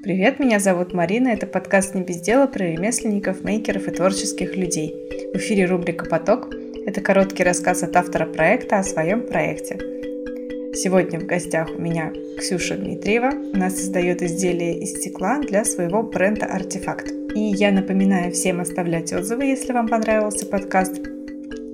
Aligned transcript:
Привет, 0.00 0.38
меня 0.38 0.60
зовут 0.60 0.94
Марина. 0.94 1.28
Это 1.28 1.48
подкаст 1.48 1.96
«Не 1.96 2.02
без 2.02 2.20
дела» 2.20 2.46
про 2.46 2.62
ремесленников, 2.64 3.42
мейкеров 3.42 3.88
и 3.88 3.90
творческих 3.90 4.56
людей. 4.56 4.94
В 5.34 5.38
эфире 5.38 5.64
рубрика 5.64 6.04
«Поток». 6.04 6.54
Это 6.86 7.00
короткий 7.00 7.42
рассказ 7.42 7.82
от 7.82 7.96
автора 7.96 8.26
проекта 8.26 8.78
о 8.78 8.84
своем 8.84 9.26
проекте. 9.26 9.76
Сегодня 10.72 11.18
в 11.18 11.26
гостях 11.26 11.68
у 11.76 11.82
меня 11.82 12.12
Ксюша 12.38 12.76
Дмитриева. 12.76 13.30
Она 13.52 13.70
создает 13.70 14.22
изделия 14.22 14.78
из 14.78 14.90
стекла 15.00 15.40
для 15.40 15.64
своего 15.64 16.04
бренда 16.04 16.46
«Артефакт». 16.46 17.10
И 17.34 17.40
я 17.40 17.72
напоминаю 17.72 18.30
всем 18.30 18.60
оставлять 18.60 19.12
отзывы, 19.12 19.46
если 19.46 19.72
вам 19.72 19.88
понравился 19.88 20.46
подкаст. 20.46 21.00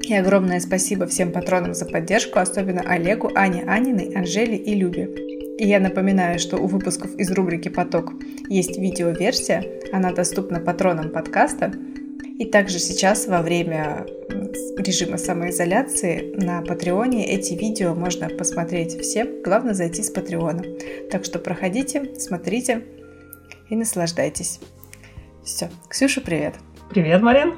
И 0.02 0.14
огромное 0.14 0.60
спасибо 0.60 1.06
всем 1.06 1.30
патронам 1.30 1.74
за 1.74 1.84
поддержку, 1.84 2.38
особенно 2.38 2.80
Олегу, 2.80 3.30
Ане 3.34 3.64
Аниной, 3.66 4.14
Анжеле 4.14 4.56
и 4.56 4.74
Любе. 4.74 5.33
И 5.58 5.66
я 5.66 5.78
напоминаю, 5.78 6.38
что 6.38 6.56
у 6.56 6.66
выпусков 6.66 7.14
из 7.14 7.30
рубрики 7.30 7.68
«Поток» 7.68 8.12
есть 8.48 8.76
видеоверсия, 8.76 9.64
она 9.92 10.12
доступна 10.12 10.58
патронам 10.60 11.10
подкаста. 11.10 11.72
И 12.38 12.44
также 12.46 12.80
сейчас 12.80 13.28
во 13.28 13.40
время 13.40 14.04
режима 14.76 15.16
самоизоляции 15.16 16.34
на 16.34 16.62
Патреоне 16.62 17.28
эти 17.28 17.54
видео 17.54 17.94
можно 17.94 18.28
посмотреть 18.28 19.00
всем. 19.00 19.42
Главное 19.44 19.74
зайти 19.74 20.02
с 20.02 20.10
Патреона. 20.10 20.64
Так 21.12 21.24
что 21.24 21.38
проходите, 21.38 22.10
смотрите 22.18 22.82
и 23.70 23.76
наслаждайтесь. 23.76 24.58
Все. 25.44 25.70
Ксюша, 25.88 26.20
привет. 26.20 26.54
Привет, 26.90 27.22
Марин. 27.22 27.54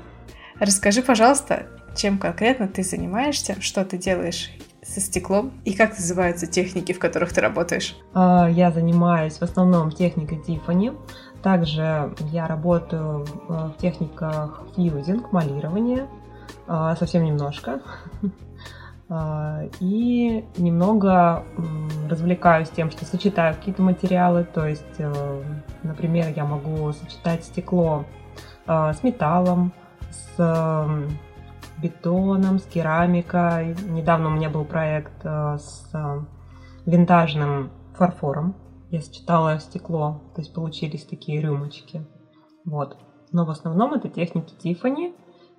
Расскажи, 0.60 1.02
пожалуйста, 1.02 1.66
чем 1.96 2.18
конкретно 2.18 2.68
ты 2.68 2.82
занимаешься, 2.82 3.56
что 3.60 3.84
ты 3.86 3.96
делаешь 3.96 4.50
со 4.86 5.00
стеклом 5.00 5.52
и 5.64 5.74
как 5.74 5.90
называются 5.90 6.46
техники, 6.46 6.92
в 6.92 6.98
которых 6.98 7.32
ты 7.32 7.40
работаешь? 7.40 7.96
А, 8.14 8.48
я 8.48 8.70
занимаюсь 8.70 9.38
в 9.38 9.42
основном 9.42 9.90
техникой 9.90 10.38
Tiffany. 10.38 10.96
Также 11.42 12.14
я 12.32 12.46
работаю 12.46 13.26
в 13.48 13.74
техниках 13.78 14.62
фьюзинг, 14.74 15.32
малирование, 15.32 16.08
а, 16.66 16.96
совсем 16.96 17.24
немножко. 17.24 17.80
А, 19.08 19.62
и 19.78 20.44
немного 20.56 21.44
развлекаюсь 22.10 22.68
тем, 22.70 22.90
что 22.90 23.04
сочетаю 23.04 23.54
какие-то 23.54 23.80
материалы. 23.80 24.42
То 24.42 24.66
есть, 24.66 24.82
э, 24.98 25.42
например, 25.84 26.32
я 26.34 26.44
могу 26.44 26.92
сочетать 26.92 27.44
стекло 27.44 28.04
с 28.66 29.04
металлом, 29.04 29.72
с 30.10 30.88
бетоном, 31.80 32.58
с 32.58 32.64
керамикой. 32.64 33.76
Недавно 33.88 34.28
у 34.28 34.32
меня 34.32 34.50
был 34.50 34.64
проект 34.64 35.24
э, 35.24 35.58
с 35.58 35.90
э, 35.92 36.20
винтажным 36.86 37.70
фарфором. 37.94 38.56
Я 38.90 39.00
сочетала 39.02 39.58
стекло, 39.58 40.22
то 40.34 40.40
есть 40.40 40.54
получились 40.54 41.04
такие 41.04 41.40
рюмочки. 41.40 42.06
Вот. 42.64 42.96
Но 43.32 43.44
в 43.44 43.50
основном 43.50 43.94
это 43.94 44.08
техники 44.08 44.54
Тифани 44.58 45.14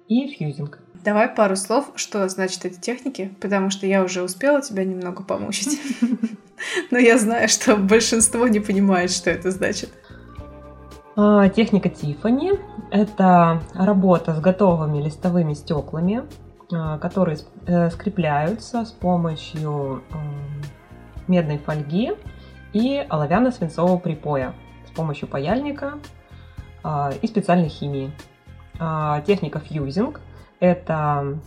и 0.07 0.27
фьюзинг. 0.27 0.79
Давай 1.03 1.27
пару 1.29 1.55
слов, 1.55 1.91
что 1.95 2.27
значит 2.29 2.65
эти 2.65 2.79
техники, 2.79 3.35
потому 3.41 3.69
что 3.69 3.85
я 3.85 4.03
уже 4.03 4.23
успела 4.23 4.61
тебя 4.61 4.83
немного 4.83 5.23
помучить. 5.23 5.79
Но 6.91 6.97
я 6.97 7.17
знаю, 7.17 7.49
что 7.49 7.75
большинство 7.77 8.47
не 8.47 8.59
понимает, 8.59 9.11
что 9.11 9.29
это 9.29 9.51
значит. 9.51 9.91
А, 11.19 11.49
техника 11.49 11.89
Тифани– 11.89 12.51
это 12.91 13.63
работа 13.73 14.35
с 14.35 14.39
готовыми 14.39 15.01
листовыми 15.01 15.53
стеклами, 15.55 16.21
а, 16.71 16.99
которые 16.99 17.39
э, 17.65 17.89
скрепляются 17.89 18.85
с 18.85 18.91
помощью 18.91 20.03
медной 21.27 21.57
фольги 21.57 22.11
и 22.71 23.03
оловянно-свинцового 23.09 23.97
припоя 23.99 24.53
с 24.85 24.91
помощью 24.91 25.27
паяльника 25.27 25.93
а, 26.83 27.11
и 27.19 27.25
специальной 27.27 27.69
химии. 27.69 28.11
Техника 29.25 29.59
фьюзинг– 29.59 30.21
это 30.59 31.39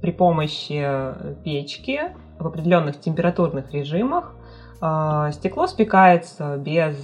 при 0.00 0.10
помощи 0.10 0.82
печки 1.44 2.00
в 2.38 2.46
определенных 2.46 2.98
температурных 2.98 3.70
режимах 3.74 4.34
стекло 4.80 5.66
спекается 5.66 6.56
без 6.56 6.96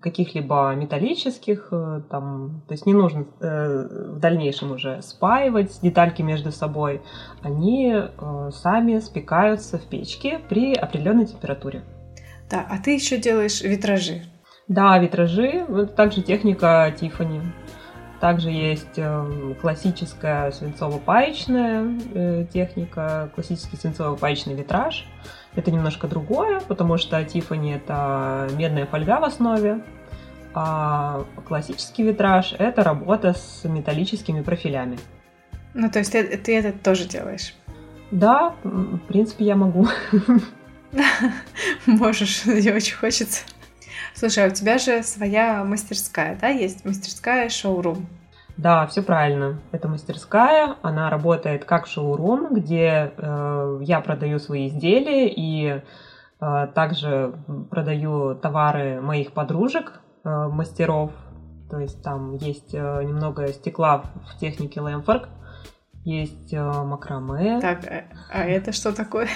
каких-либо 0.00 0.74
металлических, 0.74 1.68
э, 1.70 2.02
там, 2.10 2.62
то 2.66 2.72
есть 2.74 2.86
не 2.86 2.94
нужно 2.94 3.26
э, 3.40 4.14
в 4.14 4.18
дальнейшем 4.18 4.72
уже 4.72 5.02
спаивать 5.02 5.80
детальки 5.82 6.22
между 6.22 6.50
собой. 6.50 7.02
Они 7.42 7.92
э, 7.94 8.50
сами 8.52 8.98
спекаются 8.98 9.78
в 9.78 9.82
печке 9.86 10.40
при 10.48 10.74
определенной 10.74 11.26
температуре. 11.26 11.82
Да, 12.50 12.66
а 12.68 12.78
ты 12.78 12.94
еще 12.94 13.18
делаешь 13.18 13.60
витражи. 13.60 14.22
Да, 14.68 14.98
витражи, 14.98 15.86
также 15.96 16.22
техника 16.22 16.92
Тифани. 16.98 17.42
Также 18.20 18.50
есть 18.50 19.00
классическая 19.62 20.50
свинцово-паечная 20.50 22.46
техника, 22.48 23.30
классический 23.34 23.76
свинцово-паечный 23.76 24.54
витраж– 24.54 25.06
это 25.54 25.70
немножко 25.70 26.06
другое, 26.06 26.60
потому 26.60 26.98
что 26.98 27.22
Тифани 27.24 27.74
это 27.74 28.48
медная 28.56 28.86
фольга 28.86 29.20
в 29.20 29.24
основе, 29.24 29.80
а 30.54 31.24
классический 31.46 32.02
витраж 32.02 32.54
это 32.58 32.82
работа 32.82 33.34
с 33.34 33.64
металлическими 33.64 34.42
профилями. 34.42 34.98
Ну, 35.74 35.90
то 35.90 36.00
есть 36.00 36.12
ты, 36.12 36.24
ты 36.36 36.58
это 36.58 36.72
тоже 36.72 37.06
делаешь? 37.06 37.54
Да, 38.10 38.54
в 38.64 38.98
принципе, 39.06 39.44
я 39.44 39.54
могу. 39.54 39.86
Можешь, 41.86 42.44
мне 42.46 42.72
очень 42.72 42.96
хочется. 42.96 43.42
Слушай, 44.14 44.44
а 44.44 44.48
у 44.48 44.50
тебя 44.50 44.78
же 44.78 45.02
своя 45.04 45.62
мастерская, 45.62 46.36
да, 46.40 46.48
есть 46.48 46.84
мастерская 46.84 47.48
шоурум? 47.48 48.06
Да, 48.60 48.86
все 48.86 49.02
правильно. 49.02 49.58
Это 49.72 49.88
мастерская, 49.88 50.76
она 50.82 51.08
работает 51.08 51.64
как 51.64 51.86
шоурум, 51.86 52.52
где 52.52 53.10
э, 53.16 53.78
я 53.80 54.00
продаю 54.00 54.38
свои 54.38 54.68
изделия 54.68 55.28
и 55.28 55.80
э, 56.40 56.66
также 56.74 57.32
продаю 57.70 58.34
товары 58.34 59.00
моих 59.00 59.32
подружек, 59.32 60.00
э, 60.24 60.48
мастеров. 60.48 61.10
То 61.70 61.78
есть 61.78 62.02
там 62.02 62.34
есть 62.34 62.74
э, 62.74 63.02
немного 63.02 63.48
стекла 63.48 64.04
в 64.28 64.38
технике 64.38 64.82
Лэмфорк, 64.82 65.30
есть 66.04 66.52
э, 66.52 66.62
макраме. 66.62 67.62
Так, 67.62 67.86
а, 67.86 68.04
а 68.30 68.44
это 68.44 68.72
что 68.72 68.94
такое? 68.94 69.28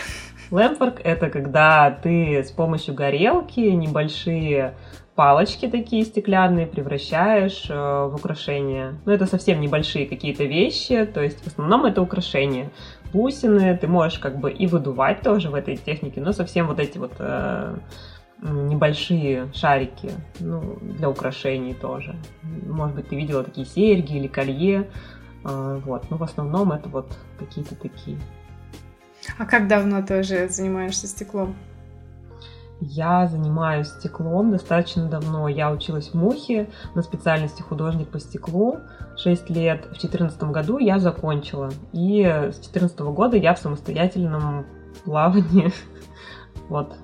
Лэмфорк 0.50 1.00
это 1.02 1.30
когда 1.30 1.90
ты 1.90 2.44
с 2.44 2.50
помощью 2.50 2.94
горелки 2.94 3.60
небольшие 3.60 4.74
палочки 5.14 5.68
такие 5.68 6.04
стеклянные 6.04 6.66
превращаешь 6.66 7.66
э, 7.68 7.74
в 7.74 8.14
украшения. 8.14 8.94
Но 9.04 9.12
это 9.12 9.26
совсем 9.26 9.60
небольшие 9.60 10.06
какие-то 10.06 10.44
вещи, 10.44 11.06
то 11.06 11.22
есть 11.22 11.42
в 11.42 11.46
основном 11.46 11.84
это 11.84 12.02
украшения. 12.02 12.70
Бусины 13.12 13.76
ты 13.76 13.86
можешь 13.86 14.18
как 14.18 14.38
бы 14.38 14.50
и 14.50 14.66
выдувать 14.66 15.22
тоже 15.22 15.50
в 15.50 15.54
этой 15.54 15.76
технике, 15.76 16.20
но 16.20 16.32
совсем 16.32 16.66
вот 16.66 16.80
эти 16.80 16.98
вот 16.98 17.12
э, 17.18 17.76
небольшие 18.42 19.52
шарики 19.54 20.10
ну, 20.40 20.78
для 20.80 21.08
украшений 21.08 21.74
тоже. 21.74 22.16
Может 22.42 22.96
быть, 22.96 23.08
ты 23.08 23.16
видела 23.16 23.44
такие 23.44 23.66
серьги 23.66 24.16
или 24.16 24.26
колье. 24.26 24.90
Э, 25.44 25.80
вот. 25.84 26.10
Но 26.10 26.16
в 26.16 26.22
основном 26.22 26.72
это 26.72 26.88
вот 26.88 27.16
какие-то 27.38 27.76
такие. 27.76 28.18
А 29.38 29.46
как 29.46 29.68
давно 29.68 30.02
ты 30.02 30.20
уже 30.20 30.48
занимаешься 30.48 31.06
стеклом? 31.06 31.54
Я 32.86 33.26
занимаюсь 33.26 33.88
стеклом 33.88 34.50
достаточно 34.50 35.08
давно. 35.08 35.48
Я 35.48 35.70
училась 35.70 36.08
в 36.08 36.14
МУХе 36.14 36.68
на 36.94 37.02
специальности 37.02 37.62
художник 37.62 38.08
по 38.08 38.20
стеклу 38.20 38.78
6 39.16 39.48
лет. 39.50 39.80
В 39.86 40.00
2014 40.00 40.42
году 40.44 40.78
я 40.78 40.98
закончила. 40.98 41.70
И 41.92 42.22
с 42.24 42.56
2014 42.56 42.98
года 43.00 43.36
я 43.36 43.54
в 43.54 43.58
самостоятельном 43.58 44.66
плавании. 45.04 45.72
Вот. 46.70 46.96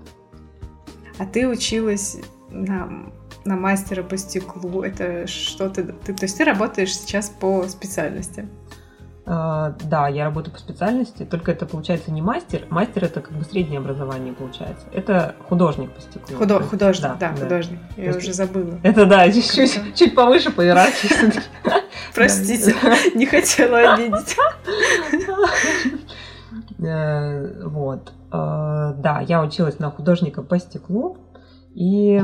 А 1.18 1.26
ты 1.26 1.46
училась 1.46 2.16
на, 2.48 3.12
на 3.44 3.56
мастера 3.56 4.02
по 4.02 4.16
стеклу. 4.16 4.82
Это 4.82 5.26
что 5.26 5.68
ты, 5.68 5.84
ты... 5.84 6.14
То 6.14 6.24
есть 6.24 6.38
ты 6.38 6.44
работаешь 6.44 6.94
сейчас 6.94 7.28
по 7.28 7.64
специальности? 7.68 8.48
А, 9.26 9.74
да, 9.84 10.08
я 10.08 10.24
работаю 10.24 10.52
по 10.54 10.58
специальности, 10.58 11.24
только 11.24 11.52
это 11.52 11.66
получается 11.66 12.10
не 12.10 12.22
мастер. 12.22 12.66
Мастер 12.70 13.04
это 13.04 13.20
как 13.20 13.32
бы 13.36 13.44
среднее 13.44 13.78
образование 13.78 14.32
получается. 14.32 14.86
Это 14.92 15.34
художник 15.48 15.90
по 15.92 16.00
стеклу. 16.00 16.36
Худо- 16.38 16.58
есть, 16.58 16.70
художник, 16.70 17.02
да, 17.02 17.16
да, 17.18 17.36
художник. 17.36 17.78
Я 17.96 18.04
есть, 18.06 18.18
уже 18.18 18.32
забыла. 18.32 18.80
Это 18.82 19.06
да, 19.06 19.30
чуть, 19.30 19.94
чуть 19.94 20.14
повыше 20.14 20.50
по 20.50 20.64
иерархии. 20.64 21.10
Простите, 22.14 22.74
не 23.14 23.26
хотела 23.26 23.94
обидеть. 23.94 24.36
Э, 26.82 27.66
вот. 27.66 28.12
Э, 28.32 28.94
да, 28.96 29.20
я 29.20 29.42
училась 29.42 29.78
на 29.78 29.90
художника 29.90 30.42
по 30.42 30.58
стеклу. 30.58 31.18
И 31.74 32.20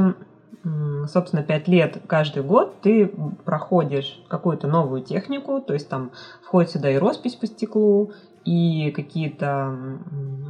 собственно, 1.06 1.42
пять 1.42 1.68
лет 1.68 2.02
каждый 2.06 2.42
год 2.42 2.80
ты 2.80 3.12
проходишь 3.44 4.20
какую-то 4.28 4.66
новую 4.66 5.02
технику, 5.02 5.60
то 5.60 5.74
есть 5.74 5.88
там 5.88 6.10
входит 6.42 6.70
сюда 6.70 6.90
и 6.90 6.96
роспись 6.96 7.34
по 7.36 7.46
стеклу, 7.46 8.12
и 8.44 8.92
какие-то 8.92 9.76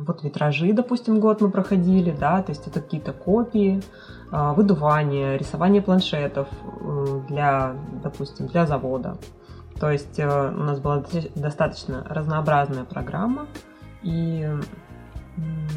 вот 0.06 0.22
витражи, 0.22 0.72
допустим, 0.72 1.18
год 1.18 1.40
мы 1.40 1.50
проходили, 1.50 2.14
да, 2.18 2.42
то 2.42 2.52
есть 2.52 2.66
это 2.66 2.80
какие-то 2.80 3.12
копии, 3.12 3.82
а, 4.30 4.52
выдувание, 4.52 5.38
рисование 5.38 5.80
планшетов 5.80 6.48
для, 7.28 7.74
допустим, 8.02 8.48
для 8.48 8.66
завода. 8.66 9.16
То 9.80 9.90
есть 9.90 10.18
э, 10.18 10.26
у 10.26 10.62
нас 10.62 10.80
была 10.80 11.04
достаточно 11.34 12.02
разнообразная 12.08 12.84
программа, 12.84 13.46
и 14.02 14.48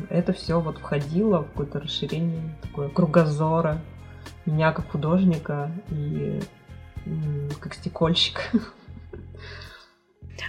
это 0.09 0.31
все 0.31 0.61
вот 0.61 0.77
входило 0.77 1.39
в 1.43 1.47
какое-то 1.47 1.81
расширение 1.81 2.57
такое 2.61 2.87
кругозора 2.89 3.81
меня 4.45 4.71
как 4.71 4.91
художника 4.91 5.71
и 5.89 6.39
как 7.59 7.73
стекольщика. 7.73 8.41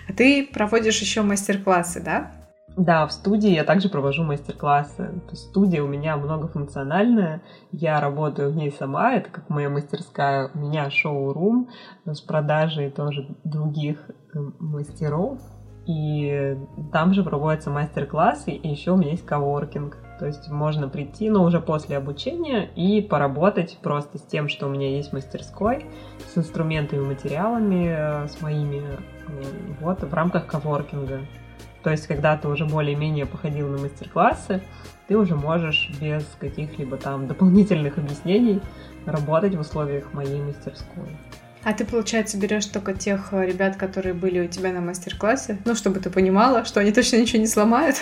А 0.09 0.12
ты 0.12 0.47
проводишь 0.47 1.00
еще 1.00 1.23
мастер-классы, 1.23 2.00
да? 2.03 2.32
Да, 2.77 3.06
в 3.06 3.12
студии 3.12 3.50
я 3.50 3.65
также 3.65 3.88
провожу 3.88 4.23
мастер-классы. 4.23 5.21
Студия 5.32 5.82
у 5.82 5.88
меня 5.88 6.17
многофункциональная. 6.17 7.43
Я 7.73 8.00
работаю 8.00 8.53
в 8.53 8.56
ней 8.56 8.71
сама, 8.71 9.15
это 9.15 9.29
как 9.31 9.50
моя 9.50 9.69
мастерская. 9.69 10.50
У 10.55 10.59
меня 10.59 10.88
шоу-рум 10.91 11.69
с 12.06 12.21
продажей 12.21 12.91
тоже 12.91 13.37
других 13.44 13.99
э, 14.09 14.38
мастеров. 14.61 15.41
И 15.87 16.56
там 16.93 17.12
же 17.15 17.25
проводятся 17.25 17.71
мастер-классы, 17.71 18.53
и 18.53 18.69
еще 18.69 18.93
у 18.93 18.97
меня 18.97 19.11
есть 19.11 19.26
коворкинг. 19.26 19.97
То 20.21 20.27
есть 20.27 20.51
можно 20.51 20.87
прийти, 20.87 21.31
но 21.31 21.43
уже 21.43 21.61
после 21.61 21.97
обучения 21.97 22.69
и 22.77 23.01
поработать 23.01 23.79
просто 23.83 24.19
с 24.19 24.23
тем, 24.23 24.51
что 24.51 24.67
у 24.67 24.71
меня 24.71 24.87
есть 24.95 25.11
в 25.11 25.13
мастерской, 25.15 25.87
с 26.33 26.37
инструментами, 26.37 27.01
материалами, 27.01 27.87
э, 27.89 28.29
с 28.29 28.43
моими, 28.43 28.83
вот, 29.81 30.03
в 30.03 30.13
рамках 30.13 30.47
коворкинга. 30.47 31.21
То 31.83 31.91
есть, 31.91 32.07
когда 32.07 32.37
ты 32.37 32.49
уже 32.49 32.67
более-менее 32.67 33.25
походил 33.25 33.69
на 33.69 33.79
мастер-классы, 33.79 34.63
ты 35.09 35.17
уже 35.17 35.37
можешь 35.37 35.91
без 35.99 36.27
каких-либо 36.39 36.99
там 36.99 37.27
дополнительных 37.27 37.97
объяснений 37.97 38.61
работать 39.07 39.55
в 39.55 39.61
условиях 39.61 40.13
моей 40.13 40.43
мастерской. 40.43 41.09
А 41.65 41.73
ты, 41.73 41.87
получается, 41.87 42.39
берешь 42.39 42.67
только 42.67 42.93
тех 42.93 43.33
э, 43.33 43.47
ребят, 43.47 43.77
которые 43.77 44.13
были 44.13 44.41
у 44.41 44.49
тебя 44.49 44.71
на 44.71 44.83
мастер-классе, 44.83 45.59
ну, 45.65 45.75
чтобы 45.75 45.99
ты 46.01 46.11
понимала, 46.11 46.67
что 46.67 46.81
они 46.81 46.93
точно 46.93 47.17
ничего 47.17 47.41
не 47.41 47.47
сломают? 47.47 47.97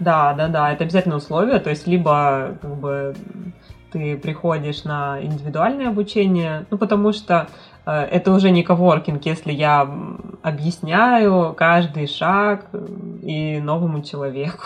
Да, 0.00 0.32
да, 0.32 0.48
да, 0.48 0.72
это 0.72 0.84
обязательно 0.84 1.16
условие, 1.16 1.60
то 1.60 1.68
есть 1.70 1.86
либо 1.86 2.56
как 2.62 2.76
бы 2.76 3.14
ты 3.92 4.16
приходишь 4.16 4.84
на 4.84 5.22
индивидуальное 5.22 5.88
обучение, 5.88 6.64
ну, 6.70 6.78
потому 6.78 7.12
что 7.12 7.48
э, 7.84 7.92
это 7.92 8.32
уже 8.32 8.50
не 8.50 8.62
коворкинг, 8.62 9.26
если 9.26 9.52
я 9.52 9.88
объясняю 10.42 11.54
каждый 11.54 12.06
шаг 12.06 12.66
э, 12.72 12.86
и 13.22 13.60
новому 13.60 14.02
человеку. 14.02 14.64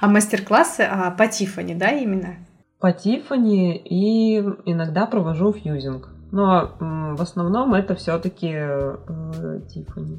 А 0.00 0.08
мастер-классы 0.08 0.88
а, 0.90 1.10
по 1.10 1.26
Тифани, 1.28 1.74
да, 1.74 1.90
именно? 1.90 2.36
По 2.80 2.92
Тифани 2.92 3.76
и 3.76 4.38
иногда 4.64 5.04
провожу 5.04 5.52
фьюзинг. 5.52 6.08
Но 6.32 6.72
в 6.80 7.20
основном 7.20 7.74
это 7.74 7.94
все-таки 7.94 8.52
э, 8.52 9.60
Тифани. 9.68 10.18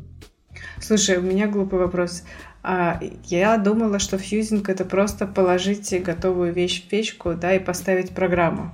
Слушай, 0.80 1.18
у 1.18 1.21
меня 1.21 1.48
глупый 1.48 1.80
вопрос. 1.80 2.24
А, 2.63 3.00
я 3.25 3.57
думала, 3.57 4.00
что 4.00 4.18
фьюзинг 4.18 4.69
это 4.69 4.86
просто 4.86 5.25
положить 5.25 5.94
готовую 6.04 6.54
вещь 6.54 6.83
в 6.83 6.89
печку, 6.89 7.33
да, 7.33 7.54
и 7.54 7.59
поставить 7.59 8.12
программу. 8.12 8.71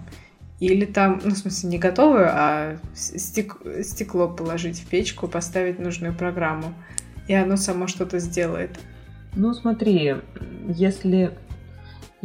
Или 0.60 0.86
там, 0.86 1.22
ну, 1.24 1.32
в 1.32 1.38
смысле, 1.38 1.70
не 1.70 1.78
готовую, 1.78 2.28
а 2.32 2.78
стек, 2.96 3.58
стекло 3.84 4.30
положить 4.30 4.80
в 4.80 4.88
печку, 4.88 5.28
поставить 5.28 5.80
нужную 5.80 6.14
программу. 6.14 6.74
И 7.28 7.34
оно 7.34 7.58
само 7.58 7.88
что-то 7.88 8.20
сделает. 8.20 8.80
Ну, 9.36 9.54
смотри, 9.54 10.16
если 10.68 11.32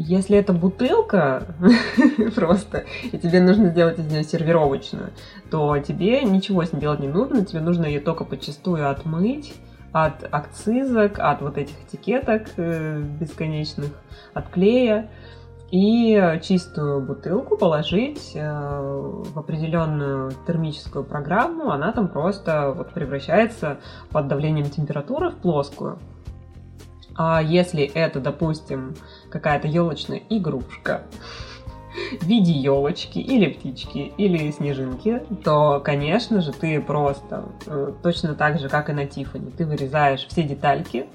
если 0.00 0.38
это 0.38 0.52
бутылка 0.52 1.42
просто, 2.36 2.84
и 3.02 3.18
тебе 3.18 3.40
нужно 3.40 3.70
сделать 3.70 3.98
из 3.98 4.06
нее 4.06 4.22
сервировочную, 4.22 5.10
то 5.50 5.76
тебе 5.78 6.22
ничего 6.22 6.64
с 6.64 6.72
ней 6.72 6.80
делать 6.80 7.00
не 7.00 7.08
нужно, 7.08 7.44
тебе 7.44 7.60
нужно 7.60 7.84
ее 7.84 8.00
только 8.00 8.24
почастую 8.24 8.88
отмыть, 8.88 9.54
от 9.90 10.22
акцизок, 10.30 11.18
от 11.18 11.40
вот 11.40 11.58
этих 11.58 11.74
этикеток 11.84 12.46
э, 12.58 13.00
бесконечных, 13.20 13.90
от 14.34 14.48
клея, 14.50 15.10
и 15.72 16.38
чистую 16.42 17.00
бутылку 17.02 17.56
положить 17.56 18.32
э, 18.34 18.40
в 18.40 19.36
определенную 19.36 20.30
термическую 20.46 21.04
программу, 21.04 21.72
она 21.72 21.92
там 21.92 22.08
просто 22.08 22.72
вот 22.72 22.92
превращается 22.92 23.78
под 24.10 24.28
давлением 24.28 24.70
температуры 24.70 25.30
в 25.30 25.36
плоскую. 25.36 25.98
А 27.18 27.42
если 27.42 27.82
это, 27.82 28.20
допустим, 28.20 28.94
какая-то 29.30 29.68
елочная 29.68 30.22
игрушка, 30.28 31.02
в 32.20 32.26
виде 32.26 32.52
елочки 32.52 33.18
или 33.18 33.48
птички 33.48 34.12
или 34.16 34.50
снежинки, 34.50 35.22
то, 35.44 35.80
конечно 35.80 36.40
же, 36.40 36.52
ты 36.52 36.80
просто 36.80 37.46
э, 37.66 37.92
точно 38.02 38.34
так 38.34 38.58
же, 38.60 38.68
как 38.68 38.88
и 38.90 38.92
на 38.92 39.06
Тифани, 39.06 39.50
ты 39.50 39.66
вырезаешь 39.66 40.26
все 40.26 40.42
детальки, 40.42 41.06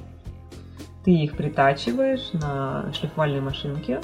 ты 1.06 1.12
их 1.12 1.36
притачиваешь 1.38 2.32
на 2.34 2.92
шлифовальной 2.94 3.42
машинке, 3.42 4.02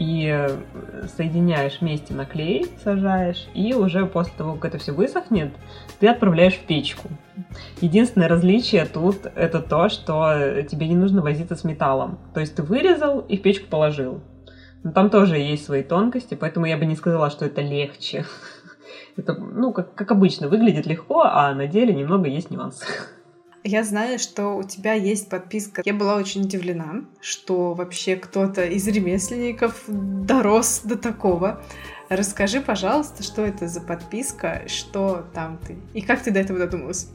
и 0.00 0.26
э, 0.26 1.06
соединяешь 1.14 1.80
вместе 1.80 2.14
на 2.14 2.24
клей, 2.24 2.66
сажаешь, 2.82 3.46
и 3.54 3.74
уже 3.74 4.06
после 4.06 4.32
того, 4.36 4.54
как 4.54 4.64
это 4.64 4.78
все 4.78 4.92
высохнет, 4.92 5.52
ты 6.00 6.08
отправляешь 6.08 6.54
в 6.54 6.64
печку. 6.64 7.08
Единственное 7.82 8.26
различие 8.26 8.86
тут 8.86 9.26
это 9.34 9.60
то, 9.60 9.90
что 9.90 10.62
тебе 10.62 10.88
не 10.88 10.96
нужно 10.96 11.20
возиться 11.20 11.54
с 11.54 11.64
металлом. 11.64 12.18
То 12.32 12.40
есть 12.40 12.56
ты 12.56 12.62
вырезал 12.62 13.20
и 13.20 13.36
в 13.36 13.42
печку 13.42 13.68
положил. 13.68 14.22
Но 14.82 14.92
там 14.92 15.10
тоже 15.10 15.36
есть 15.36 15.66
свои 15.66 15.82
тонкости, 15.82 16.34
поэтому 16.34 16.64
я 16.64 16.78
бы 16.78 16.86
не 16.86 16.96
сказала, 16.96 17.28
что 17.28 17.44
это 17.44 17.60
легче. 17.60 18.24
Это, 19.16 19.34
ну, 19.34 19.72
как, 19.72 19.94
как 19.94 20.12
обычно, 20.12 20.48
выглядит 20.48 20.86
легко, 20.86 21.22
а 21.22 21.52
на 21.52 21.66
деле 21.66 21.92
немного 21.92 22.26
есть 22.28 22.50
нюансы. 22.50 22.86
Я 23.62 23.84
знаю, 23.84 24.18
что 24.18 24.56
у 24.56 24.62
тебя 24.62 24.94
есть 24.94 25.28
подписка. 25.28 25.82
Я 25.84 25.92
была 25.92 26.16
очень 26.16 26.42
удивлена, 26.42 27.04
что 27.20 27.74
вообще 27.74 28.16
кто-то 28.16 28.64
из 28.64 28.88
ремесленников 28.88 29.84
дорос 29.86 30.80
до 30.82 30.96
такого. 30.96 31.62
Расскажи, 32.08 32.60
пожалуйста, 32.60 33.22
что 33.22 33.42
это 33.42 33.68
за 33.68 33.82
подписка, 33.82 34.62
что 34.66 35.26
там 35.34 35.58
ты, 35.58 35.76
и 35.92 36.00
как 36.00 36.22
ты 36.22 36.30
до 36.30 36.40
этого 36.40 36.58
додумалась? 36.58 37.08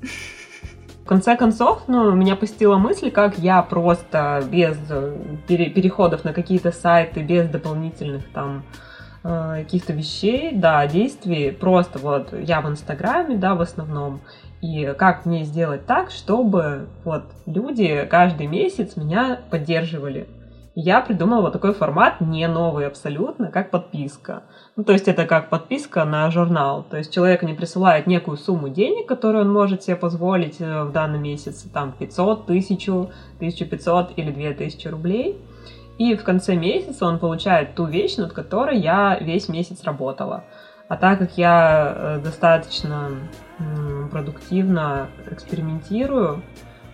В 1.04 1.08
конце 1.08 1.36
концов, 1.36 1.84
ну, 1.88 2.14
меня 2.14 2.36
посетила 2.36 2.78
мысль, 2.78 3.12
как 3.12 3.38
я 3.38 3.62
просто 3.62 4.44
без 4.50 4.78
переходов 5.48 6.24
на 6.24 6.34
какие-то 6.34 6.72
сайты, 6.72 7.22
без 7.22 7.50
дополнительных 7.50 8.28
там 8.32 8.64
э, 9.24 9.64
каких-то 9.64 9.94
вещей, 9.94 10.52
да, 10.54 10.88
действий, 10.88 11.52
просто 11.52 12.00
вот 12.00 12.34
я 12.34 12.62
в 12.62 12.70
Инстаграме, 12.70 13.36
да, 13.36 13.54
в 13.54 13.62
основном, 13.62 14.22
и 14.66 14.94
как 14.94 15.26
мне 15.26 15.44
сделать 15.44 15.86
так, 15.86 16.10
чтобы 16.10 16.88
вот 17.04 17.24
люди 17.46 18.08
каждый 18.10 18.48
месяц 18.48 18.96
меня 18.96 19.40
поддерживали. 19.52 20.28
Я 20.78 21.00
придумала 21.00 21.42
вот 21.42 21.54
такой 21.54 21.74
формат, 21.74 22.20
не 22.20 22.48
новый 22.48 22.86
абсолютно, 22.86 23.50
как 23.50 23.70
подписка. 23.70 24.44
Ну, 24.76 24.84
то 24.84 24.92
есть 24.92 25.08
это 25.08 25.26
как 25.26 25.50
подписка 25.50 26.04
на 26.04 26.30
журнал. 26.32 26.84
То 26.90 26.98
есть 26.98 27.14
человек 27.14 27.44
не 27.44 27.54
присылает 27.54 28.08
некую 28.08 28.36
сумму 28.36 28.68
денег, 28.68 29.08
которую 29.08 29.46
он 29.46 29.54
может 29.54 29.84
себе 29.84 29.96
позволить 29.96 30.60
э, 30.60 30.84
в 30.84 30.92
данном 30.92 31.24
месяце, 31.24 31.70
там 31.70 31.94
500, 31.98 32.44
1000, 32.44 32.92
1500 33.38 34.18
или 34.18 34.32
2000 34.32 34.88
рублей. 34.90 35.40
И 35.98 36.14
в 36.16 36.24
конце 36.24 36.56
месяца 36.56 37.06
он 37.06 37.20
получает 37.20 37.76
ту 37.76 37.86
вещь, 37.86 38.18
над 38.18 38.34
которой 38.34 38.78
я 38.78 39.18
весь 39.22 39.48
месяц 39.48 39.82
работала. 39.86 40.44
А 40.88 40.98
так 40.98 41.20
как 41.20 41.38
я 41.38 41.94
э, 41.96 42.20
достаточно 42.24 43.12
продуктивно 44.12 45.08
экспериментирую, 45.32 46.44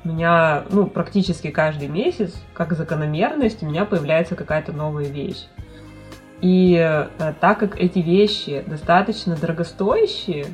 у 0.03 0.07
меня, 0.07 0.63
ну, 0.69 0.87
практически 0.87 1.51
каждый 1.51 1.87
месяц, 1.87 2.33
как 2.53 2.73
закономерность, 2.73 3.61
у 3.61 3.65
меня 3.65 3.85
появляется 3.85 4.35
какая-то 4.35 4.71
новая 4.71 5.05
вещь. 5.05 5.45
И 6.39 6.75
э, 6.75 7.33
так 7.39 7.59
как 7.59 7.79
эти 7.79 7.99
вещи 7.99 8.63
достаточно 8.65 9.35
дорогостоящие, 9.35 10.45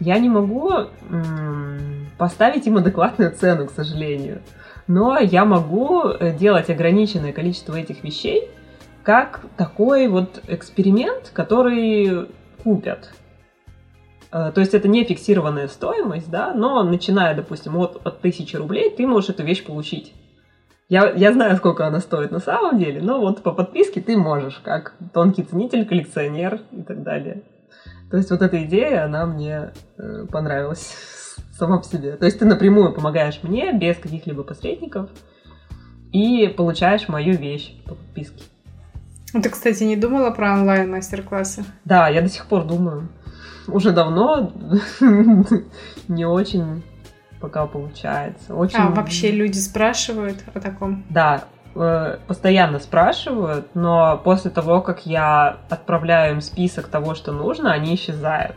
я 0.00 0.18
не 0.18 0.28
могу 0.28 0.70
поставить 2.18 2.66
им 2.66 2.76
адекватную 2.76 3.32
цену, 3.32 3.66
к 3.66 3.72
сожалению. 3.72 4.42
Но 4.86 5.18
я 5.18 5.44
могу 5.44 6.04
э, 6.04 6.32
делать 6.36 6.70
ограниченное 6.70 7.32
количество 7.32 7.74
этих 7.74 8.04
вещей 8.04 8.50
как 9.02 9.42
такой 9.58 10.08
вот 10.08 10.42
эксперимент, 10.48 11.30
который 11.34 12.28
купят. 12.64 13.12
Э, 14.32 14.50
то 14.52 14.60
есть 14.60 14.74
это 14.74 14.88
не 14.88 15.04
фиксированная 15.04 15.68
стоимость, 15.68 16.30
да, 16.30 16.52
но 16.54 16.82
начиная, 16.82 17.36
допустим, 17.36 17.76
от, 17.76 18.04
от 18.04 18.18
1000 18.18 18.58
рублей, 18.58 18.90
ты 18.90 19.06
можешь 19.06 19.30
эту 19.30 19.44
вещь 19.44 19.64
получить. 19.64 20.12
Я, 20.88 21.12
я 21.12 21.32
знаю, 21.32 21.56
сколько 21.56 21.86
она 21.86 22.00
стоит 22.00 22.30
на 22.30 22.40
самом 22.40 22.78
деле, 22.78 23.00
но 23.00 23.20
вот 23.20 23.42
по 23.42 23.52
подписке 23.52 24.00
ты 24.00 24.16
можешь, 24.16 24.60
как 24.64 24.94
тонкий 25.12 25.44
ценитель, 25.44 25.86
коллекционер 25.86 26.62
и 26.72 26.82
так 26.82 27.02
далее. 27.02 27.42
То 28.10 28.16
есть 28.16 28.30
вот 28.30 28.42
эта 28.42 28.62
идея, 28.64 29.04
она 29.04 29.24
мне 29.24 29.72
э, 29.96 30.26
понравилась 30.30 30.96
сама 31.52 31.78
по 31.78 31.84
себе. 31.84 32.16
То 32.16 32.26
есть 32.26 32.38
ты 32.38 32.44
напрямую 32.44 32.92
помогаешь 32.92 33.40
мне, 33.42 33.72
без 33.72 33.96
каких-либо 33.96 34.42
посредников, 34.42 35.10
и 36.12 36.48
получаешь 36.48 37.08
мою 37.08 37.36
вещь 37.36 37.74
по 37.84 37.94
подписке. 37.94 38.42
Ну, 39.34 39.42
ты, 39.42 39.50
кстати, 39.50 39.82
не 39.82 39.96
думала 39.96 40.30
про 40.30 40.52
онлайн 40.52 40.90
мастер-классы? 40.92 41.64
Да, 41.84 42.08
я 42.08 42.22
до 42.22 42.28
сих 42.28 42.46
пор 42.46 42.64
думаю. 42.64 43.08
Уже 43.66 43.90
давно 43.90 44.52
не 46.08 46.24
очень 46.24 46.84
пока 47.40 47.66
получается. 47.66 48.54
Очень... 48.54 48.78
А 48.78 48.90
вообще 48.90 49.32
люди 49.32 49.58
спрашивают 49.58 50.38
о 50.54 50.60
таком? 50.60 51.04
Да, 51.10 51.44
э, 51.74 52.18
постоянно 52.28 52.78
спрашивают, 52.78 53.66
но 53.74 54.18
после 54.22 54.52
того, 54.52 54.80
как 54.80 55.04
я 55.04 55.58
отправляю 55.68 56.34
им 56.34 56.40
список 56.40 56.86
того, 56.86 57.14
что 57.16 57.32
нужно, 57.32 57.72
они 57.72 57.96
исчезают, 57.96 58.56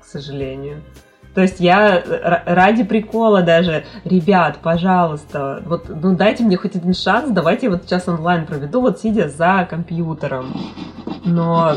к 0.00 0.04
сожалению. 0.04 0.82
То 1.38 1.42
есть 1.42 1.60
я 1.60 2.02
ради 2.46 2.82
прикола 2.82 3.42
даже, 3.42 3.84
ребят, 4.02 4.58
пожалуйста, 4.60 5.62
вот 5.66 5.88
ну 5.88 6.16
дайте 6.16 6.42
мне 6.42 6.56
хоть 6.56 6.74
один 6.74 6.92
шанс, 6.94 7.30
давайте 7.30 7.66
я 7.66 7.70
вот 7.70 7.84
сейчас 7.84 8.08
онлайн 8.08 8.44
проведу, 8.44 8.80
вот 8.80 8.98
сидя 8.98 9.28
за 9.28 9.64
компьютером. 9.70 10.52
Но 11.24 11.76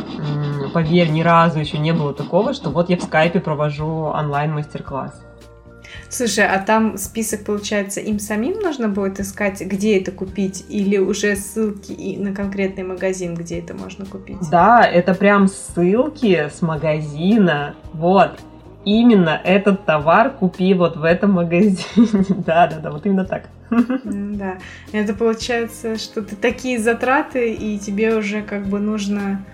поверь, 0.74 1.12
ни 1.12 1.22
разу 1.22 1.60
еще 1.60 1.78
не 1.78 1.92
было 1.92 2.12
такого, 2.12 2.56
что 2.56 2.72
вот 2.72 2.90
я 2.90 2.98
в 2.98 3.04
скайпе 3.04 3.40
провожу 3.40 3.86
онлайн 3.86 4.52
мастер-класс. 4.54 5.24
Слушай, 6.10 6.48
а 6.48 6.58
там 6.58 6.98
список, 6.98 7.46
получается, 7.46 8.00
им 8.00 8.18
самим 8.18 8.60
нужно 8.62 8.88
будет 8.88 9.20
искать, 9.20 9.62
где 9.62 10.00
это 10.00 10.12
купить, 10.12 10.66
или 10.70 10.98
уже 10.98 11.36
ссылки 11.36 11.92
и 11.92 12.18
на 12.18 12.34
конкретный 12.34 12.84
магазин, 12.84 13.36
где 13.36 13.60
это 13.60 13.76
можно 13.76 14.06
купить? 14.06 14.38
Да, 14.50 14.84
это 14.84 15.14
прям 15.14 15.48
ссылки 15.48 16.50
с 16.50 16.62
магазина. 16.62 17.76
Вот, 17.94 18.40
именно 18.86 19.40
этот 19.44 19.86
товар 19.86 20.32
купи 20.32 20.74
вот 20.74 20.98
в 20.98 21.04
этом 21.04 21.34
магазине. 21.34 21.86
да, 22.46 22.68
да, 22.68 22.80
да, 22.80 22.92
вот 22.92 23.06
именно 23.06 23.26
так. 23.26 23.50
Да, 24.04 24.58
это 24.92 25.14
получается, 25.14 25.98
что 25.98 26.22
ты 26.22 26.36
такие 26.36 26.78
затраты, 26.78 27.54
и 27.54 27.80
тебе 27.80 28.16
уже 28.16 28.42
как 28.42 28.66
бы 28.66 28.80
нужно 28.80 29.46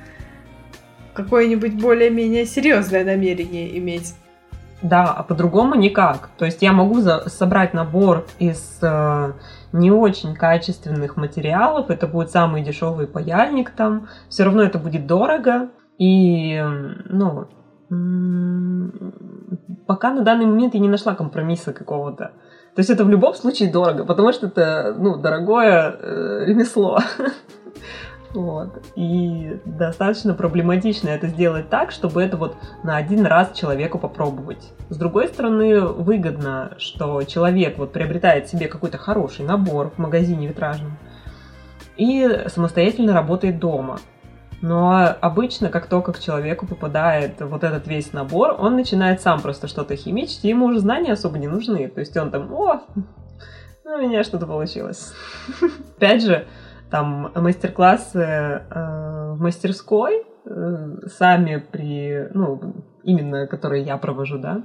какое-нибудь 1.13 1.79
более-менее 1.79 2.45
серьезное 2.45 3.03
намерение 3.03 3.77
иметь. 3.77 4.15
Да, 4.81 5.05
а 5.05 5.23
по-другому 5.23 5.75
никак. 5.75 6.29
То 6.37 6.45
есть 6.45 6.61
я 6.61 6.71
могу 6.71 6.99
за- 7.01 7.27
собрать 7.29 7.73
набор 7.73 8.27
из 8.37 8.77
э, 8.81 9.33
не 9.71 9.89
очень 9.91 10.35
качественных 10.35 11.17
материалов, 11.17 11.89
это 11.89 12.05
будет 12.07 12.29
самый 12.29 12.61
дешевый 12.61 13.07
паяльник 13.07 13.71
там, 13.71 14.07
все 14.29 14.43
равно 14.43 14.61
это 14.61 14.77
будет 14.77 15.07
дорого, 15.07 15.69
и, 15.97 16.63
ну, 17.05 17.47
пока 19.85 20.11
на 20.13 20.23
данный 20.23 20.45
момент 20.45 20.73
я 20.73 20.79
не 20.79 20.89
нашла 20.89 21.15
компромисса 21.15 21.73
какого-то. 21.73 22.31
То 22.75 22.79
есть 22.79 22.89
это 22.89 23.05
в 23.05 23.09
любом 23.09 23.33
случае 23.33 23.71
дорого, 23.71 24.03
потому 24.03 24.31
что 24.33 24.47
это, 24.47 24.95
ну, 24.97 25.17
дорогое 25.17 25.95
э, 25.99 26.45
ремесло. 26.45 26.99
Вот. 28.33 28.83
И 28.95 29.57
достаточно 29.65 30.33
проблематично 30.33 31.09
это 31.09 31.27
сделать 31.27 31.69
так, 31.69 31.91
чтобы 31.91 32.21
это 32.21 32.35
вот 32.37 32.55
на 32.83 32.97
один 32.97 33.25
раз 33.25 33.53
человеку 33.53 33.97
попробовать. 33.97 34.73
С 34.89 34.97
другой 34.97 35.29
стороны, 35.29 35.79
выгодно, 35.79 36.75
что 36.77 37.23
человек 37.23 37.77
вот 37.77 37.93
приобретает 37.93 38.47
себе 38.47 38.67
какой-то 38.67 38.97
хороший 38.97 39.45
набор 39.45 39.91
в 39.91 39.97
магазине 39.97 40.45
витражном 40.47 40.97
и 41.95 42.43
самостоятельно 42.47 43.13
работает 43.13 43.59
дома. 43.59 43.99
Но 44.61 45.15
обычно, 45.21 45.69
как 45.69 45.87
только 45.87 46.13
к 46.13 46.19
человеку 46.19 46.65
попадает 46.65 47.39
вот 47.41 47.63
этот 47.63 47.87
весь 47.87 48.11
набор, 48.13 48.55
он 48.57 48.75
начинает 48.75 49.21
сам 49.21 49.41
просто 49.41 49.67
что-то 49.67 49.95
химичить, 49.95 50.43
и 50.45 50.49
ему 50.49 50.65
уже 50.65 50.79
знания 50.79 51.13
особо 51.13 51.37
не 51.37 51.47
нужны. 51.47 51.87
То 51.89 51.99
есть 51.99 52.17
он 52.17 52.31
там, 52.31 52.51
о, 52.53 52.81
ну, 53.85 53.93
у 53.93 53.97
меня 53.99 54.23
что-то 54.23 54.47
получилось. 54.47 55.13
Опять 55.97 56.23
же, 56.23 56.47
там 56.89 57.31
мастер-классы 57.35 58.19
э, 58.19 59.33
в 59.33 59.39
мастерской 59.39 60.25
э, 60.45 60.95
сами 61.05 61.57
при, 61.57 62.29
ну, 62.33 62.83
именно 63.03 63.45
которые 63.45 63.83
я 63.83 63.97
провожу, 63.97 64.39
да, 64.39 64.63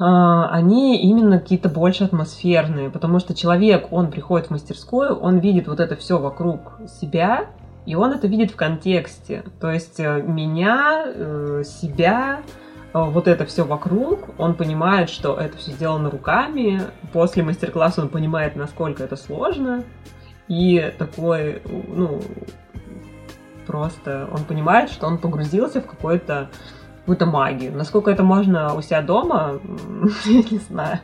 э, 0.00 0.04
они 0.04 1.02
именно 1.02 1.38
какие-то 1.38 1.68
больше 1.68 2.04
атмосферные, 2.04 2.90
потому 2.90 3.18
что 3.18 3.34
человек, 3.34 3.92
он 3.92 4.10
приходит 4.10 4.46
в 4.46 4.50
мастерскую, 4.52 5.16
он 5.16 5.38
видит 5.38 5.68
вот 5.68 5.80
это 5.80 5.96
все 5.96 6.18
вокруг 6.18 6.80
себя, 7.00 7.50
и 7.88 7.94
он 7.94 8.12
это 8.12 8.26
видит 8.26 8.50
в 8.50 8.56
контексте. 8.56 9.44
То 9.60 9.70
есть 9.70 9.98
э, 9.98 10.20
меня, 10.20 11.04
э, 11.06 11.62
себя, 11.64 12.42
э, 12.92 13.02
вот 13.02 13.26
это 13.26 13.46
все 13.46 13.64
вокруг, 13.64 14.28
он 14.36 14.56
понимает, 14.56 15.08
что 15.08 15.34
это 15.38 15.56
все 15.56 15.70
сделано 15.70 16.10
руками. 16.10 16.82
После 17.14 17.42
мастер-класса 17.42 18.02
он 18.02 18.10
понимает, 18.10 18.56
насколько 18.56 19.02
это 19.02 19.16
сложно. 19.16 19.84
И 20.48 20.92
такой, 20.98 21.62
ну, 21.64 22.20
просто 23.66 24.28
он 24.32 24.44
понимает, 24.44 24.90
что 24.90 25.06
он 25.06 25.16
погрузился 25.16 25.80
в 25.80 25.86
какой-то 25.86 26.50
какую-то 26.98 27.24
магию. 27.24 27.72
Насколько 27.74 28.10
это 28.10 28.22
можно 28.22 28.74
у 28.74 28.82
себя 28.82 29.00
дома, 29.00 29.60
я 30.26 30.42
не 30.42 30.58
знаю. 30.58 31.00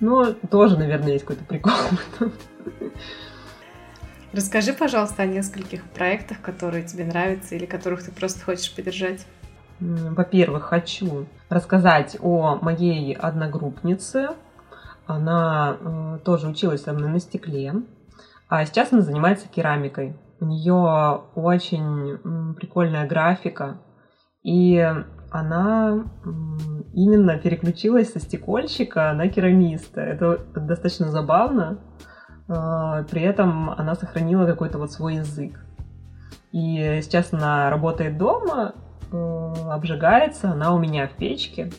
Но 0.00 0.32
тоже, 0.50 0.76
наверное, 0.76 1.12
есть 1.12 1.24
какой-то 1.24 1.44
прикол 1.44 1.72
в 1.72 2.16
этом. 2.16 2.32
Расскажи, 4.32 4.74
пожалуйста, 4.74 5.22
о 5.22 5.26
нескольких 5.26 5.84
проектах, 5.84 6.40
которые 6.42 6.84
тебе 6.84 7.04
нравятся 7.04 7.54
или 7.54 7.64
которых 7.64 8.04
ты 8.04 8.12
просто 8.12 8.44
хочешь 8.44 8.74
поддержать. 8.74 9.26
Во-первых, 9.80 10.64
хочу 10.64 11.26
рассказать 11.48 12.16
о 12.20 12.58
моей 12.60 13.14
одногруппнице. 13.14 14.30
Она 15.06 15.76
э, 15.80 16.18
тоже 16.24 16.48
училась 16.48 16.82
со 16.82 16.92
мной 16.92 17.08
на 17.08 17.20
стекле, 17.20 17.74
а 18.48 18.66
сейчас 18.66 18.92
она 18.92 19.00
занимается 19.00 19.48
керамикой. 19.48 20.18
У 20.40 20.44
нее 20.44 21.22
очень 21.34 22.54
прикольная 22.54 23.06
графика, 23.06 23.78
и 24.42 24.76
она 25.30 26.04
именно 26.92 27.38
переключилась 27.38 28.12
со 28.12 28.20
стекольщика 28.20 29.12
на 29.14 29.28
керамиста. 29.28 30.00
Это 30.00 30.38
достаточно 30.54 31.08
забавно. 31.08 31.78
А, 32.48 33.02
при 33.04 33.22
этом 33.22 33.70
она 33.70 33.94
сохранила 33.94 34.46
какой-то 34.46 34.78
вот 34.78 34.90
свой 34.92 35.16
язык. 35.16 35.60
И 36.52 37.00
сейчас 37.02 37.32
она 37.32 37.68
работает 37.68 38.16
дома, 38.16 38.74
э, 39.12 39.54
обжигается, 39.70 40.50
она 40.50 40.72
у 40.72 40.78
меня 40.78 41.06
в 41.06 41.12
печке, 41.12 41.70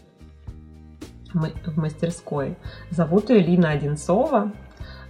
в 1.34 1.78
мастерской. 1.78 2.56
Зовут 2.92 3.30
ее 3.30 3.40
Лина 3.40 3.72
Одинцова. 3.72 4.52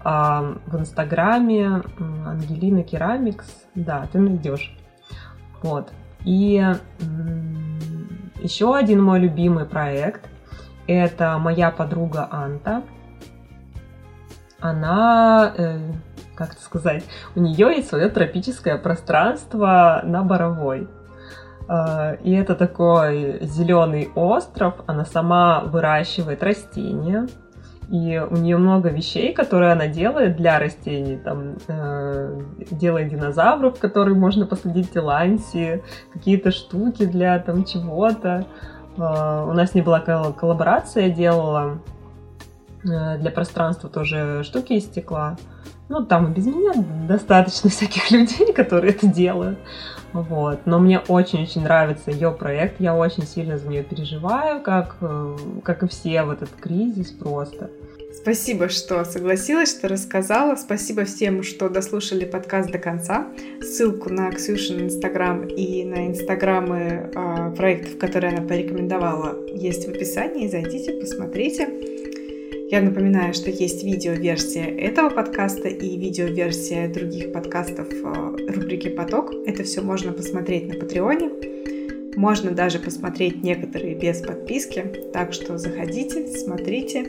А, 0.01 0.55
в 0.65 0.77
Инстаграме 0.77 1.81
Ангелина 2.25 2.83
Керамикс. 2.83 3.65
Да, 3.75 4.07
ты 4.11 4.19
найдешь. 4.19 4.77
Вот. 5.61 5.91
И 6.23 6.65
еще 8.41 8.75
один 8.75 9.03
мой 9.03 9.19
любимый 9.19 9.65
проект– 9.65 10.29
это 10.87 11.37
моя 11.37 11.69
подруга 11.69 12.29
Анта– 12.31 12.83
она, 14.59 15.53
э, 15.57 15.79
как 16.35 16.53
это 16.53 16.61
сказать, 16.61 17.03
у 17.35 17.39
нее 17.39 17.75
есть 17.75 17.89
свое 17.89 18.09
тропическое 18.09 18.77
пространство 18.77 20.01
на 20.03 20.23
Боровой. 20.23 20.87
Э, 21.67 22.17
и 22.23 22.33
это 22.33 22.55
такой 22.55 23.39
зеленый 23.41 24.09
остров, 24.15 24.75
она 24.87 25.05
сама 25.05 25.61
выращивает 25.61 26.43
растения, 26.43 27.27
и 27.89 28.19
у 28.19 28.35
нее 28.35 28.57
много 28.57 28.89
вещей, 28.89 29.33
которые 29.33 29.71
она 29.71 29.87
делает 29.87 30.35
для 30.35 30.59
растений. 30.59 31.17
Там 31.17 31.55
э, 31.67 32.41
делает 32.69 33.09
динозавров, 33.09 33.79
которые 33.79 34.15
можно 34.15 34.45
посадить 34.45 34.89
в 34.89 34.93
Тиланси, 34.93 35.83
какие-то 36.13 36.51
штуки 36.51 37.05
для 37.05 37.39
там 37.39 37.63
чего-то. 37.63 38.45
Э, 38.95 39.45
у 39.49 39.53
нас 39.53 39.73
не 39.73 39.81
была 39.81 40.01
коллаборация, 40.01 41.09
делала 41.09 41.79
Э, 41.79 41.99
для 42.83 43.31
пространства 43.31 43.89
тоже 43.89 44.43
штуки 44.43 44.74
из 44.74 44.86
стекла. 44.86 45.38
Ну, 45.89 46.05
там 46.05 46.31
и 46.31 46.36
без 46.36 46.45
меня 46.45 46.74
достаточно 47.07 47.69
всяких 47.69 48.12
людей, 48.12 48.53
которые 48.53 48.93
это 48.93 49.07
делают. 49.07 49.57
Вот. 50.13 50.65
Но 50.65 50.79
мне 50.79 51.00
очень-очень 51.00 51.63
нравится 51.63 52.12
ее 52.12 52.31
проект. 52.31 52.79
Я 52.79 52.95
очень 52.95 53.24
сильно 53.24 53.57
за 53.57 53.67
нее 53.67 53.83
переживаю, 53.83 54.62
как, 54.62 54.98
э, 55.01 55.38
как 55.63 55.83
и 55.83 55.88
все 55.88 56.24
в 56.24 56.31
этот 56.31 56.50
кризис 56.59 57.12
просто. 57.12 57.69
Спасибо, 58.12 58.69
что 58.69 59.05
согласилась, 59.05 59.77
что 59.77 59.88
рассказала. 59.88 60.55
Спасибо 60.55 61.05
всем, 61.05 61.43
что 61.43 61.69
дослушали 61.69 62.25
подкаст 62.25 62.71
до 62.71 62.79
конца. 62.79 63.27
Ссылку 63.62 64.09
на 64.09 64.31
Ксюшин 64.31 64.81
Инстаграм 64.81 65.43
и 65.43 65.83
на 65.86 66.07
Инстаграмы 66.07 67.12
э, 67.13 67.55
проектов, 67.55 67.98
которые 68.00 68.36
она 68.36 68.48
порекомендовала, 68.48 69.38
есть 69.48 69.88
в 69.88 69.89
описании. 69.89 70.48
Зайдите, 70.48 70.93
посмотрите. 70.93 71.99
Я 72.71 72.81
напоминаю, 72.81 73.33
что 73.33 73.49
есть 73.49 73.83
видеоверсия 73.83 74.65
этого 74.65 75.09
подкаста 75.09 75.69
и 75.69 75.97
видеоверсия 75.97 76.88
других 76.88 77.31
подкастов 77.31 77.88
э, 77.91 78.51
рубрики 78.53 78.89
«Поток». 78.89 79.33
Это 79.47 79.63
все 79.63 79.81
можно 79.81 80.11
посмотреть 80.11 80.67
на 80.67 80.75
Патреоне. 80.75 81.31
Можно 82.15 82.51
даже 82.51 82.77
посмотреть 82.77 83.41
некоторые 83.41 83.95
без 83.95 84.21
подписки. 84.21 84.85
Так 85.11 85.33
что 85.33 85.57
заходите, 85.57 86.27
смотрите 86.27 87.07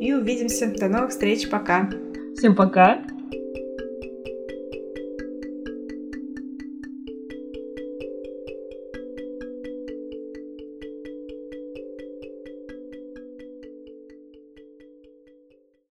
и 0.00 0.12
увидимся. 0.12 0.66
До 0.76 0.88
новых 0.88 1.10
встреч. 1.10 1.48
Пока. 1.48 1.88
Всем 2.36 2.56
пока! 2.56 3.13